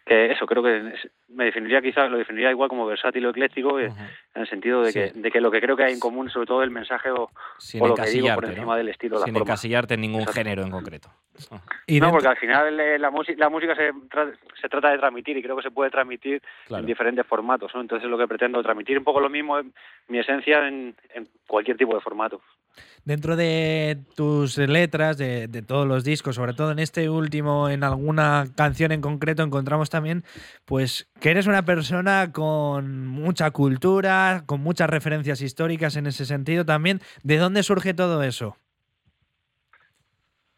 que 0.05 0.31
eso 0.31 0.45
creo 0.45 0.63
que 0.63 0.93
me 1.27 1.45
definiría 1.45 1.81
quizás 1.81 2.09
lo 2.09 2.17
definiría 2.17 2.51
igual 2.51 2.69
como 2.69 2.85
versátil 2.85 3.25
o 3.25 3.29
ecléctico 3.31 3.73
uh 3.73 3.79
-huh. 3.79 4.09
En 4.37 4.41
el 4.41 4.49
sentido 4.49 4.83
de 4.83 4.93
que, 4.93 5.11
de 5.13 5.31
que 5.31 5.41
lo 5.41 5.49
que 5.49 5.59
creo 5.59 5.75
que 5.75 5.83
hay 5.83 5.93
en 5.93 5.99
común 5.99 6.29
sobre 6.29 6.45
todo 6.45 6.61
el 6.61 6.69
mensaje 6.69 7.09
o, 7.09 7.31
o 7.79 7.87
lo 7.87 7.95
que 7.95 8.09
digo 8.09 8.33
por 8.35 8.45
encima 8.45 8.73
¿no? 8.73 8.75
del 8.75 8.89
estilo 8.89 9.17
sin 9.23 9.33
la 9.33 9.39
encasillarte 9.39 9.95
en 9.95 10.01
ningún 10.01 10.21
Exacto. 10.21 10.39
género 10.39 10.61
en 10.61 10.69
concreto 10.69 11.09
y 11.87 11.99
no 11.99 12.11
porque 12.11 12.27
al 12.27 12.37
final 12.37 12.79
eh, 12.79 12.99
la, 12.99 13.09
música 13.09 13.39
la 13.39 13.49
música 13.49 13.75
se, 13.75 13.91
tra 14.09 14.31
se 14.61 14.69
trata 14.69 14.91
de 14.91 14.99
transmitir 14.99 15.37
y 15.37 15.41
creo 15.41 15.57
que 15.57 15.63
se 15.63 15.71
puede 15.71 15.89
transmitir 15.89 16.41
claro. 16.67 16.81
en 16.81 16.85
diferentes 16.85 17.25
formatos 17.25 17.73
¿no? 17.73 17.81
entonces 17.81 18.05
es 18.05 18.11
lo 18.11 18.17
que 18.17 18.27
pretendo 18.27 18.61
transmitir 18.61 18.97
un 18.99 19.03
poco 19.03 19.19
lo 19.19 19.29
mismo 19.29 19.59
mi 20.07 20.19
esencia 20.19 20.67
en, 20.67 20.95
en 21.15 21.27
cualquier 21.47 21.77
tipo 21.77 21.95
de 21.95 22.01
formato 22.01 22.39
Dentro 23.05 23.37
de 23.37 23.99
tus 24.15 24.57
letras, 24.57 25.17
de, 25.17 25.47
de, 25.47 25.61
todos 25.61 25.87
los 25.87 26.03
discos, 26.03 26.35
sobre 26.35 26.53
todo 26.53 26.71
en 26.71 26.79
este 26.79 27.09
último, 27.09 27.69
en 27.69 27.85
alguna 27.85 28.47
canción 28.53 28.91
en 28.91 28.99
concreto, 28.99 29.43
encontramos 29.43 29.89
también 29.89 30.25
pues 30.65 31.07
que 31.21 31.31
eres 31.31 31.47
una 31.47 31.63
persona 31.63 32.33
con 32.33 33.07
mucha 33.07 33.51
cultura, 33.51 34.26
con 34.45 34.61
muchas 34.61 34.89
referencias 34.89 35.41
históricas 35.41 35.95
en 35.97 36.07
ese 36.07 36.25
sentido 36.25 36.65
también. 36.65 36.99
¿De 37.23 37.37
dónde 37.37 37.63
surge 37.63 37.93
todo 37.93 38.23
eso? 38.23 38.57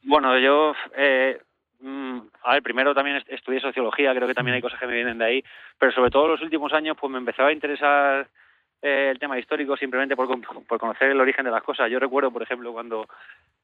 Bueno, 0.04 0.38
yo, 0.40 0.74
eh, 0.98 1.40
mm, 1.82 2.20
a 2.44 2.54
ver, 2.54 2.64
primero 2.64 2.94
también 2.96 3.18
est- 3.18 3.30
estudié 3.30 3.60
sociología, 3.60 4.14
creo 4.16 4.28
que 4.28 4.34
también 4.34 4.56
hay 4.56 4.62
cosas 4.62 4.80
que 4.80 4.88
me 4.88 4.94
vienen 4.94 5.18
de 5.18 5.26
ahí, 5.26 5.44
pero 5.78 5.92
sobre 5.92 6.10
todo 6.10 6.26
en 6.26 6.32
los 6.32 6.42
últimos 6.42 6.74
años 6.74 6.98
pues 7.00 7.12
me 7.12 7.20
empezaba 7.20 7.50
a 7.50 7.54
interesar 7.54 8.28
eh, 8.81 9.09
el 9.12 9.19
tema 9.19 9.38
histórico 9.38 9.75
simplemente 9.77 10.15
por, 10.15 10.27
por 10.65 10.79
conocer 10.79 11.12
el 11.12 11.19
origen 11.19 11.45
de 11.45 11.51
las 11.51 11.63
cosas. 11.63 11.89
Yo 11.91 12.00
recuerdo, 12.00 12.31
por 12.31 12.43
ejemplo, 12.43 12.71
cuando 12.71 13.07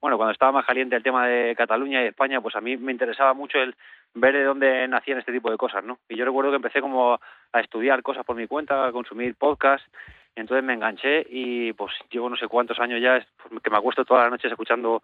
bueno, 0.01 0.17
cuando 0.17 0.33
estaba 0.33 0.51
más 0.51 0.65
caliente 0.65 0.95
el 0.95 1.03
tema 1.03 1.25
de 1.27 1.55
Cataluña 1.55 2.03
y 2.03 2.07
España, 2.07 2.41
pues 2.41 2.55
a 2.55 2.61
mí 2.61 2.77
me 2.77 2.91
interesaba 2.91 3.33
mucho 3.33 3.57
el 3.59 3.75
ver 4.13 4.33
de 4.33 4.43
dónde 4.43 4.87
nacían 4.87 5.17
este 5.19 5.31
tipo 5.31 5.49
de 5.49 5.57
cosas, 5.57 5.83
¿no? 5.83 5.97
Y 6.09 6.15
yo 6.15 6.25
recuerdo 6.25 6.51
que 6.51 6.57
empecé 6.57 6.81
como 6.81 7.19
a 7.53 7.59
estudiar 7.59 8.01
cosas 8.03 8.25
por 8.25 8.35
mi 8.35 8.45
cuenta, 8.47 8.85
a 8.85 8.91
consumir 8.91 9.35
podcasts, 9.35 9.87
y 10.35 10.41
entonces 10.41 10.63
me 10.65 10.73
enganché 10.73 11.25
y 11.29 11.73
pues 11.73 11.93
llevo 12.11 12.29
no 12.29 12.35
sé 12.35 12.47
cuántos 12.47 12.79
años 12.79 13.01
ya 13.01 13.17
es- 13.17 13.27
pues, 13.49 13.61
que 13.63 13.69
me 13.69 13.77
acuesto 13.77 14.03
todas 14.05 14.23
las 14.23 14.31
noches 14.31 14.51
escuchando 14.51 15.01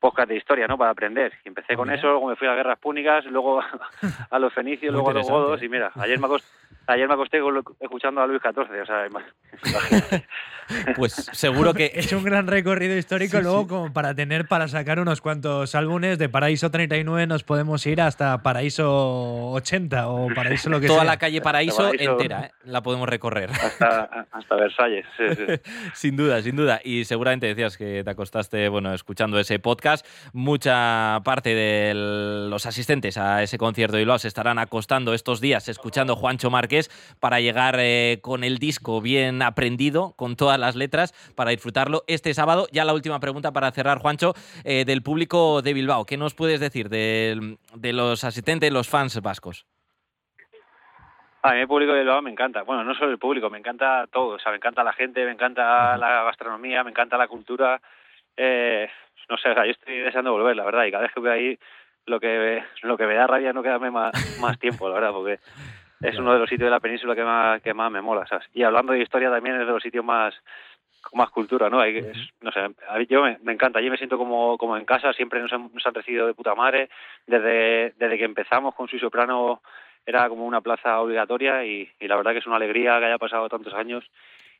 podcast 0.00 0.28
de 0.30 0.36
historia, 0.36 0.66
¿no? 0.66 0.76
Para 0.76 0.90
aprender. 0.90 1.32
Y 1.44 1.48
empecé 1.48 1.76
con 1.76 1.88
eso, 1.92 2.08
luego 2.08 2.26
me 2.28 2.34
fui 2.36 2.46
a 2.48 2.50
las 2.50 2.56
guerras 2.58 2.78
púnicas, 2.78 3.24
luego 3.26 3.60
a 4.30 4.38
los 4.38 4.52
fenicios, 4.52 4.92
luego 4.92 5.10
a 5.10 5.12
los 5.14 5.26
godos, 5.30 5.62
y 5.62 5.68
mira, 5.68 5.92
ayer 5.96 6.18
me 6.18 6.26
acosté, 6.26 6.48
ayer 6.86 7.08
me 7.08 7.14
acosté 7.14 7.38
escuchando 7.80 8.20
a 8.20 8.26
Luis 8.26 8.40
XIV, 8.42 8.82
o 8.82 8.86
sea, 8.86 9.06
imagínate. 9.06 10.26
Pues 10.96 11.12
seguro 11.32 11.74
que 11.74 11.90
Es 11.94 12.12
un 12.12 12.24
gran 12.24 12.46
recorrido 12.46 12.96
histórico. 12.96 13.36
Sí, 13.36 13.42
luego, 13.42 13.62
sí. 13.62 13.68
como 13.68 13.92
para 13.92 14.14
tener, 14.14 14.46
para 14.46 14.68
sacar 14.68 15.00
unos 15.00 15.20
cuantos 15.20 15.74
álbumes 15.74 16.18
de 16.18 16.28
Paraíso 16.28 16.70
39, 16.70 17.26
nos 17.26 17.42
podemos 17.42 17.84
ir 17.86 18.00
hasta 18.00 18.42
Paraíso 18.42 19.50
80 19.52 20.08
o 20.08 20.28
Paraíso 20.34 20.70
lo 20.70 20.80
que 20.80 20.86
toda 20.86 21.00
sea. 21.00 21.10
la 21.10 21.16
calle 21.18 21.40
Paraíso, 21.40 21.78
Paraíso. 21.78 22.12
entera 22.12 22.46
¿eh? 22.46 22.50
la 22.64 22.82
podemos 22.82 23.08
recorrer. 23.08 23.50
hasta, 23.50 24.26
hasta 24.30 24.56
Versalles. 24.56 25.04
sí, 25.16 25.24
sí. 25.34 25.44
Sin 25.94 26.16
duda, 26.16 26.40
sin 26.42 26.56
duda. 26.56 26.80
Y 26.84 27.04
seguramente 27.04 27.46
decías 27.46 27.76
que 27.76 28.02
te 28.04 28.10
acostaste, 28.10 28.68
bueno, 28.68 28.94
escuchando 28.94 29.38
ese 29.38 29.58
podcast. 29.58 30.06
Mucha 30.32 31.20
parte 31.24 31.54
de 31.54 31.92
los 31.94 32.66
asistentes 32.66 33.18
a 33.18 33.42
ese 33.42 33.58
concierto 33.58 33.96
Bilbao 33.96 34.18
se 34.18 34.28
estarán 34.28 34.58
acostando 34.58 35.14
estos 35.14 35.40
días 35.40 35.68
escuchando 35.68 36.16
Juancho 36.16 36.50
Márquez 36.62 36.88
para 37.20 37.40
llegar 37.40 37.76
eh, 37.78 38.20
con 38.22 38.44
el 38.44 38.58
disco 38.58 39.00
bien 39.00 39.42
aprendido, 39.42 40.14
con 40.16 40.36
todas 40.36 40.58
las 40.58 40.76
letras, 40.76 41.12
para 41.34 41.50
disfrutarlo 41.50 42.04
este 42.06 42.34
sábado. 42.34 42.68
Ya 42.70 42.84
la 42.84 42.94
última 42.94 43.18
pregunta 43.18 43.52
para 43.52 43.70
cerrar, 43.72 43.98
Juancho, 43.98 44.34
eh, 44.64 44.84
del 44.84 45.02
público 45.02 45.60
de 45.60 45.74
Bilbao. 45.74 46.06
¿Qué 46.06 46.16
nos 46.16 46.34
puedes 46.34 46.60
decir 46.60 46.88
de, 46.88 47.56
de 47.74 47.92
los 47.92 48.22
asistentes, 48.22 48.72
los 48.72 48.88
fans 48.88 49.20
vascos? 49.20 49.66
A 51.42 51.54
mí 51.54 51.58
el 51.58 51.66
público 51.66 51.92
de 51.92 52.00
Bilbao 52.00 52.22
me 52.22 52.30
encanta. 52.30 52.62
Bueno, 52.62 52.84
no 52.84 52.94
solo 52.94 53.10
el 53.10 53.18
público, 53.18 53.50
me 53.50 53.58
encanta 53.58 54.06
todo. 54.12 54.36
O 54.36 54.38
sea, 54.38 54.52
me 54.52 54.58
encanta 54.58 54.84
la 54.84 54.92
gente, 54.92 55.24
me 55.24 55.32
encanta 55.32 55.96
la 55.96 56.22
gastronomía, 56.22 56.84
me 56.84 56.90
encanta 56.90 57.18
la 57.18 57.26
cultura. 57.26 57.80
Eh, 58.36 58.88
no 59.28 59.36
sé, 59.36 59.50
o 59.50 59.54
sea, 59.54 59.64
yo 59.64 59.72
estoy 59.72 59.98
deseando 59.98 60.30
volver, 60.30 60.54
la 60.54 60.64
verdad. 60.64 60.84
Y 60.84 60.92
cada 60.92 61.02
vez 61.02 61.12
que 61.12 61.18
voy 61.18 61.30
ahí, 61.30 61.58
lo 62.06 62.20
que, 62.20 62.62
lo 62.82 62.96
que 62.96 63.06
me 63.06 63.14
da 63.14 63.26
rabia 63.26 63.48
es 63.48 63.54
no 63.54 63.62
quedarme 63.62 63.90
más, 63.90 64.12
más 64.40 64.58
tiempo, 64.58 64.88
la 64.88 64.94
verdad, 64.94 65.12
porque 65.12 65.40
es 66.02 66.18
uno 66.18 66.32
de 66.32 66.38
los 66.40 66.48
sitios 66.48 66.66
de 66.66 66.70
la 66.70 66.80
península 66.80 67.14
que 67.14 67.24
más, 67.24 67.62
que 67.62 67.72
más 67.74 67.90
me 67.90 68.00
mola, 68.02 68.26
¿sabes? 68.26 68.46
Y 68.52 68.62
hablando 68.62 68.92
de 68.92 69.00
historia 69.02 69.30
también 69.30 69.54
es 69.60 69.66
de 69.66 69.72
los 69.72 69.82
sitios 69.82 70.04
más 70.04 70.34
con 71.02 71.18
más 71.18 71.30
cultura, 71.30 71.68
¿no? 71.68 71.80
Hay, 71.80 71.96
es- 71.98 72.30
no 72.40 72.52
sé, 72.52 72.60
a 72.60 72.98
mí 72.98 73.06
yo 73.08 73.22
me, 73.22 73.38
me 73.42 73.52
encanta, 73.52 73.78
allí 73.80 73.90
me 73.90 73.96
siento 73.96 74.16
como, 74.18 74.56
como 74.58 74.76
en 74.76 74.84
casa, 74.84 75.12
siempre 75.12 75.40
nos 75.40 75.52
han, 75.52 75.70
nos 75.74 75.84
han 75.86 75.94
recibido 75.94 76.26
de 76.26 76.34
puta 76.34 76.54
madre, 76.54 76.88
desde, 77.26 77.92
desde 77.98 78.18
que 78.18 78.24
empezamos 78.24 78.74
con 78.74 78.86
su 78.88 78.98
soprano 78.98 79.62
era 80.06 80.28
como 80.28 80.44
una 80.46 80.60
plaza 80.60 81.00
obligatoria 81.00 81.64
y, 81.64 81.88
y 82.00 82.08
la 82.08 82.16
verdad 82.16 82.32
que 82.32 82.38
es 82.38 82.46
una 82.46 82.56
alegría 82.56 82.98
que 82.98 83.06
haya 83.06 83.18
pasado 83.18 83.48
tantos 83.48 83.74
años 83.74 84.04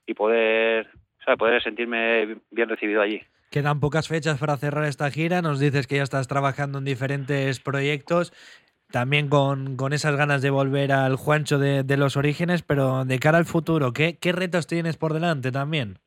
y 0.07 0.15
poder, 0.15 0.89
¿sabes? 1.25 1.39
poder 1.39 1.63
sentirme 1.63 2.37
bien 2.51 2.69
recibido 2.69 3.03
allí. 3.03 3.23
Quedan 3.51 3.81
pocas 3.81 4.09
fechas 4.09 4.39
para 4.39 4.57
cerrar 4.57 4.85
esta 4.85 5.11
gira. 5.11 5.43
Nos 5.43 5.61
dices 5.61 5.87
que 5.87 5.97
ya 5.97 6.03
estás 6.05 6.27
trabajando 6.27 6.79
en 6.79 6.85
diferentes 6.87 7.61
proyectos. 7.61 8.33
También 8.93 9.29
con, 9.29 9.77
con 9.77 9.93
esas 9.95 10.17
ganas 10.17 10.43
de 10.43 10.51
volver 10.51 10.93
al 10.93 11.17
Juancho 11.17 11.59
de, 11.59 11.97
los 11.97 12.17
orígenes, 12.19 12.63
pero 12.63 13.05
de 13.07 13.19
cara 13.19 13.39
al 13.39 13.47
futuro, 13.47 13.93
¿qué, 13.93 14.19
¿qué 14.21 14.33
retos 14.33 14.67
tienes 14.67 14.99
por 14.99 15.15
delante 15.15 15.51
también? 15.51 15.99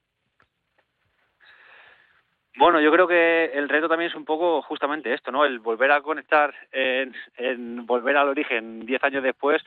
Bueno, 2.58 2.80
yo 2.80 2.92
creo 2.92 3.08
que 3.08 3.46
el 3.54 3.68
reto 3.68 3.90
también 3.90 4.12
es 4.12 4.16
un 4.16 4.24
poco 4.24 4.62
justamente 4.62 5.14
esto, 5.14 5.32
¿no? 5.32 5.44
El 5.46 5.60
volver 5.60 5.92
a 5.92 6.02
conectar, 6.02 6.54
en, 6.72 7.86
volver 7.86 8.16
al 8.16 8.30
origen 8.30 8.86
diez 8.86 9.04
años 9.04 9.24
después 9.24 9.62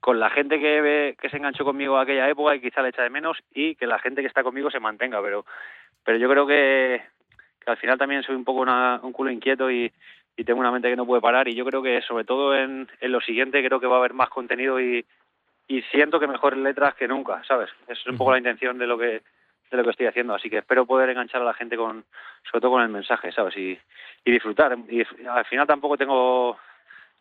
con 0.00 0.18
la 0.18 0.30
gente 0.30 0.58
que 0.58 0.80
ve- 0.80 1.16
que 1.20 1.28
se 1.30 1.36
enganchó 1.36 1.64
conmigo 1.64 1.98
aquella 1.98 2.28
época 2.28 2.54
y 2.54 2.60
quizá 2.60 2.82
le 2.82 2.88
echa 2.88 3.02
de 3.02 3.10
menos 3.10 3.38
y 3.54 3.74
que 3.76 3.86
la 3.86 3.98
gente 3.98 4.22
que 4.22 4.28
está 4.28 4.42
conmigo 4.42 4.70
se 4.70 4.80
mantenga, 4.80 5.20
pero 5.22 5.44
pero 6.04 6.18
yo 6.18 6.28
creo 6.28 6.46
que, 6.46 7.02
que 7.64 7.70
al 7.70 7.76
final 7.76 7.98
también 7.98 8.22
soy 8.22 8.34
un 8.34 8.44
poco 8.44 8.60
una- 8.60 8.98
un 9.02 9.12
culo 9.12 9.30
inquieto 9.30 9.70
y, 9.70 9.92
y 10.36 10.44
tengo 10.44 10.60
una 10.60 10.70
mente 10.70 10.90
que 10.90 10.96
no 10.96 11.06
puede 11.06 11.22
parar 11.22 11.48
y 11.48 11.54
yo 11.54 11.64
creo 11.64 11.82
que 11.82 12.02
sobre 12.02 12.24
todo 12.24 12.54
en, 12.54 12.88
en 13.00 13.12
lo 13.12 13.20
siguiente 13.20 13.64
creo 13.64 13.80
que 13.80 13.86
va 13.86 13.96
a 13.96 13.98
haber 13.98 14.12
más 14.12 14.28
contenido 14.28 14.80
y, 14.80 15.04
y 15.68 15.82
siento 15.82 16.20
que 16.20 16.26
mejores 16.26 16.58
letras 16.58 16.94
que 16.94 17.08
nunca, 17.08 17.42
¿sabes? 17.44 17.70
Esa 17.88 17.92
es 17.92 18.06
un 18.06 18.18
poco 18.18 18.32
la 18.32 18.38
intención 18.38 18.78
de 18.78 18.86
lo 18.86 18.98
que 18.98 19.22
de 19.70 19.76
lo 19.76 19.82
que 19.82 19.90
estoy 19.90 20.06
haciendo, 20.06 20.32
así 20.32 20.48
que 20.48 20.58
espero 20.58 20.86
poder 20.86 21.10
enganchar 21.10 21.42
a 21.42 21.44
la 21.44 21.54
gente 21.54 21.76
con 21.76 22.04
sobre 22.44 22.60
todo 22.60 22.70
con 22.72 22.82
el 22.82 22.88
mensaje, 22.88 23.32
¿sabes? 23.32 23.56
Y, 23.56 23.76
y 24.24 24.30
disfrutar. 24.30 24.78
Y 24.88 25.02
al 25.26 25.44
final 25.46 25.66
tampoco 25.66 25.96
tengo 25.96 26.56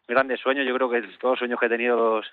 grandes 0.07 0.39
sueños, 0.39 0.67
yo 0.67 0.75
creo 0.75 0.89
que 0.89 1.01
todos 1.17 1.33
los 1.33 1.39
sueños 1.39 1.59
que 1.59 1.65
he 1.65 1.69
tenido 1.69 1.97
los, 1.97 2.27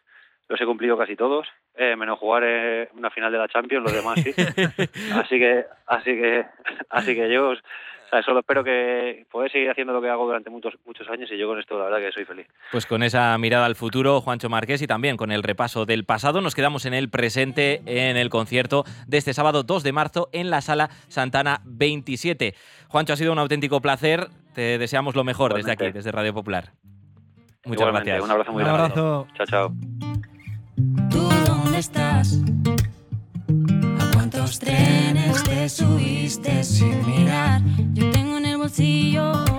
los 0.48 0.60
he 0.60 0.66
cumplido 0.66 0.98
casi 0.98 1.16
todos, 1.16 1.48
eh, 1.76 1.96
menos 1.96 2.18
jugar 2.18 2.42
eh, 2.44 2.88
una 2.94 3.10
final 3.10 3.32
de 3.32 3.38
la 3.38 3.48
Champions, 3.48 3.84
los 3.84 3.92
demás 3.94 4.20
sí. 4.20 4.30
así 5.14 5.38
que, 5.38 5.64
así 5.86 6.10
que, 6.16 6.44
así 6.90 7.14
que 7.14 7.32
yo 7.32 7.50
o 7.50 8.14
sea, 8.14 8.22
solo 8.24 8.40
espero 8.40 8.62
que 8.62 9.24
poder 9.30 9.50
seguir 9.50 9.70
haciendo 9.70 9.94
lo 9.94 10.02
que 10.02 10.10
hago 10.10 10.26
durante 10.26 10.50
muchos 10.50 10.74
muchos 10.84 11.08
años 11.08 11.30
y 11.32 11.38
yo 11.38 11.48
con 11.48 11.58
esto 11.58 11.78
la 11.78 11.84
verdad 11.86 11.98
que 11.98 12.12
soy 12.12 12.26
feliz. 12.26 12.46
Pues 12.70 12.84
con 12.84 13.02
esa 13.02 13.38
mirada 13.38 13.64
al 13.64 13.74
futuro, 13.74 14.20
Juancho 14.20 14.50
Márquez, 14.50 14.82
y 14.82 14.86
también 14.86 15.16
con 15.16 15.32
el 15.32 15.42
repaso 15.42 15.86
del 15.86 16.04
pasado, 16.04 16.42
nos 16.42 16.54
quedamos 16.54 16.84
en 16.84 16.92
el 16.92 17.08
presente 17.08 17.80
en 17.86 18.18
el 18.18 18.28
concierto 18.28 18.84
de 19.06 19.16
este 19.16 19.32
sábado 19.32 19.62
2 19.62 19.82
de 19.82 19.92
marzo 19.92 20.28
en 20.32 20.50
la 20.50 20.60
Sala 20.60 20.90
Santana 21.08 21.62
27. 21.64 22.54
Juancho, 22.88 23.14
ha 23.14 23.16
sido 23.16 23.32
un 23.32 23.38
auténtico 23.38 23.80
placer. 23.80 24.26
Te 24.54 24.76
deseamos 24.76 25.16
lo 25.16 25.24
mejor 25.24 25.54
desde 25.54 25.72
aquí, 25.72 25.90
desde 25.90 26.12
Radio 26.12 26.34
Popular. 26.34 26.72
Muchas 27.64 27.80
Igualmente, 27.80 28.10
gracias. 28.10 28.24
Un 28.26 28.30
abrazo 28.30 28.52
muy 28.52 28.62
Un 28.62 28.68
grande. 28.68 28.82
abrazo. 28.82 29.26
Chao, 29.38 29.46
chao. 29.46 31.21
¿A 32.22 34.10
cuántos 34.12 34.60
trenes 34.60 35.42
te 35.42 35.68
subiste 35.68 36.62
sin 36.62 37.04
mirar? 37.04 37.60
Yo 37.94 38.10
tengo 38.12 38.38
en 38.38 38.46
el 38.46 38.58
bolsillo. 38.58 39.51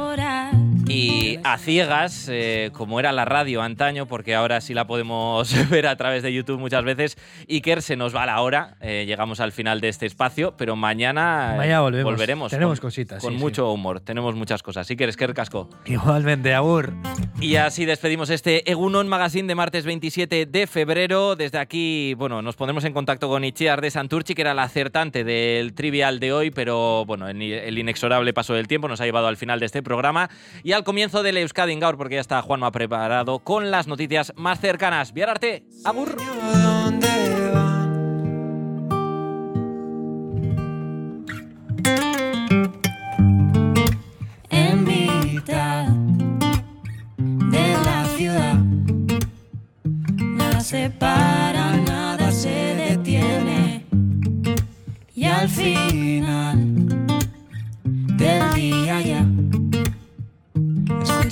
Y 0.94 1.40
a 1.44 1.58
ciegas, 1.58 2.28
eh, 2.32 2.70
como 2.74 3.00
era 3.00 3.12
la 3.12 3.26
radio 3.26 3.62
antaño, 3.62 4.06
porque 4.08 4.36
ahora 4.36 4.62
sí 4.62 4.74
la 4.74 4.86
podemos 4.86 5.54
ver 5.70 5.88
a 5.88 5.96
través 5.96 6.24
de 6.24 6.34
YouTube 6.34 6.60
muchas 6.60 6.84
veces, 6.84 7.18
Iker, 7.50 7.82
se 7.82 7.96
nos 7.96 8.16
va 8.16 8.26
la 8.26 8.40
hora, 8.42 8.76
eh, 8.80 9.06
llegamos 9.08 9.40
al 9.40 9.52
final 9.52 9.82
de 9.82 9.90
este 9.90 10.06
espacio, 10.06 10.56
pero 10.58 10.76
mañana, 10.76 11.54
eh, 11.56 11.58
Mañana 11.58 11.82
volvemos. 11.82 12.12
volveremos. 12.12 12.52
Tenemos 12.52 12.80
con, 12.80 12.90
cositas, 12.90 13.22
Con 13.24 13.34
sí, 13.34 13.40
mucho 13.40 13.72
humor, 13.72 14.00
tenemos 14.00 14.36
muchas 14.36 14.62
cosas. 14.62 14.90
Iker, 14.90 15.10
es 15.10 15.18
que 15.18 15.34
casco. 15.34 15.70
Igualmente, 15.86 16.54
Agur. 16.54 16.94
Y 17.40 17.56
así 17.56 17.86
despedimos 17.86 18.30
este 18.30 18.70
Egunon 18.70 19.08
Magazine 19.08 19.48
de 19.48 19.56
martes 19.56 19.86
27 19.86 20.46
de 20.46 20.68
febrero. 20.68 21.36
Desde 21.36 21.58
aquí, 21.58 22.14
bueno, 22.16 22.42
nos 22.42 22.56
pondremos 22.56 22.84
en 22.84 22.94
contacto 22.94 23.30
con 23.30 23.44
Itziar 23.44 23.82
de 23.82 23.90
Santurchi, 23.90 24.36
que 24.36 24.42
era 24.42 24.54
la 24.54 24.64
acertante 24.64 25.24
del 25.24 25.74
trivial 25.74 26.20
de 26.20 26.34
hoy, 26.34 26.52
pero 26.52 27.06
bueno, 27.06 27.28
el, 27.28 27.42
el 27.42 27.78
inexorable 27.78 28.34
paso 28.34 28.54
del 28.54 28.68
tiempo 28.68 28.88
nos 28.88 29.02
ha 29.02 29.06
llevado 29.06 29.28
al 29.28 29.38
final 29.38 29.60
de 29.60 29.66
este 29.66 29.82
programa 29.82 30.30
y 30.64 30.74
al 30.74 30.83
comienzo 30.84 31.24
del 31.24 31.38
Euskadi 31.38 31.78
Gaur, 31.80 31.98
porque 31.98 32.16
ya 32.16 32.22
está 32.22 32.42
Juanma 32.42 32.72
preparado 32.72 33.40
con 33.40 33.72
las 33.72 33.88
noticias 33.88 34.34
más 34.36 34.60
cercanas. 34.60 35.14
Viararte. 35.14 35.64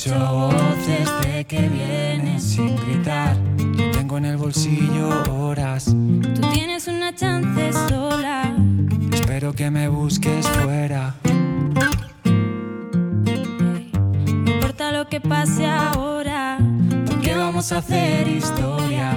Escucho 0.03 0.50
voces 0.50 1.08
de 1.22 1.46
que 1.46 1.70
vienes 1.70 2.41
sin 2.43 2.75
gritar. 2.75 3.38
Yo 3.77 3.91
tengo 3.91 4.17
en 4.17 4.25
el 4.25 4.38
bolsillo 4.38 5.10
horas. 5.31 5.86
tú 5.86 6.41
tienes 6.53 6.88
una 6.88 7.13
chance 7.13 7.72
sola. 7.88 8.51
Espero 9.13 9.53
que 9.53 9.70
me 9.70 9.88
busques 9.89 10.48
fuera. 10.48 11.13
No 14.24 14.51
importa 14.51 14.91
lo 14.91 15.08
que 15.08 15.22
pase 15.22 15.67
ahora, 15.67 16.58
porque 17.05 17.36
vamos 17.36 17.72
a 17.72 17.77
hacer 17.77 18.27
historia. 18.27 19.15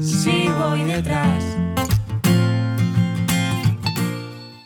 Si 0.00 0.48
voy 0.48 0.82
detrás 0.84 1.44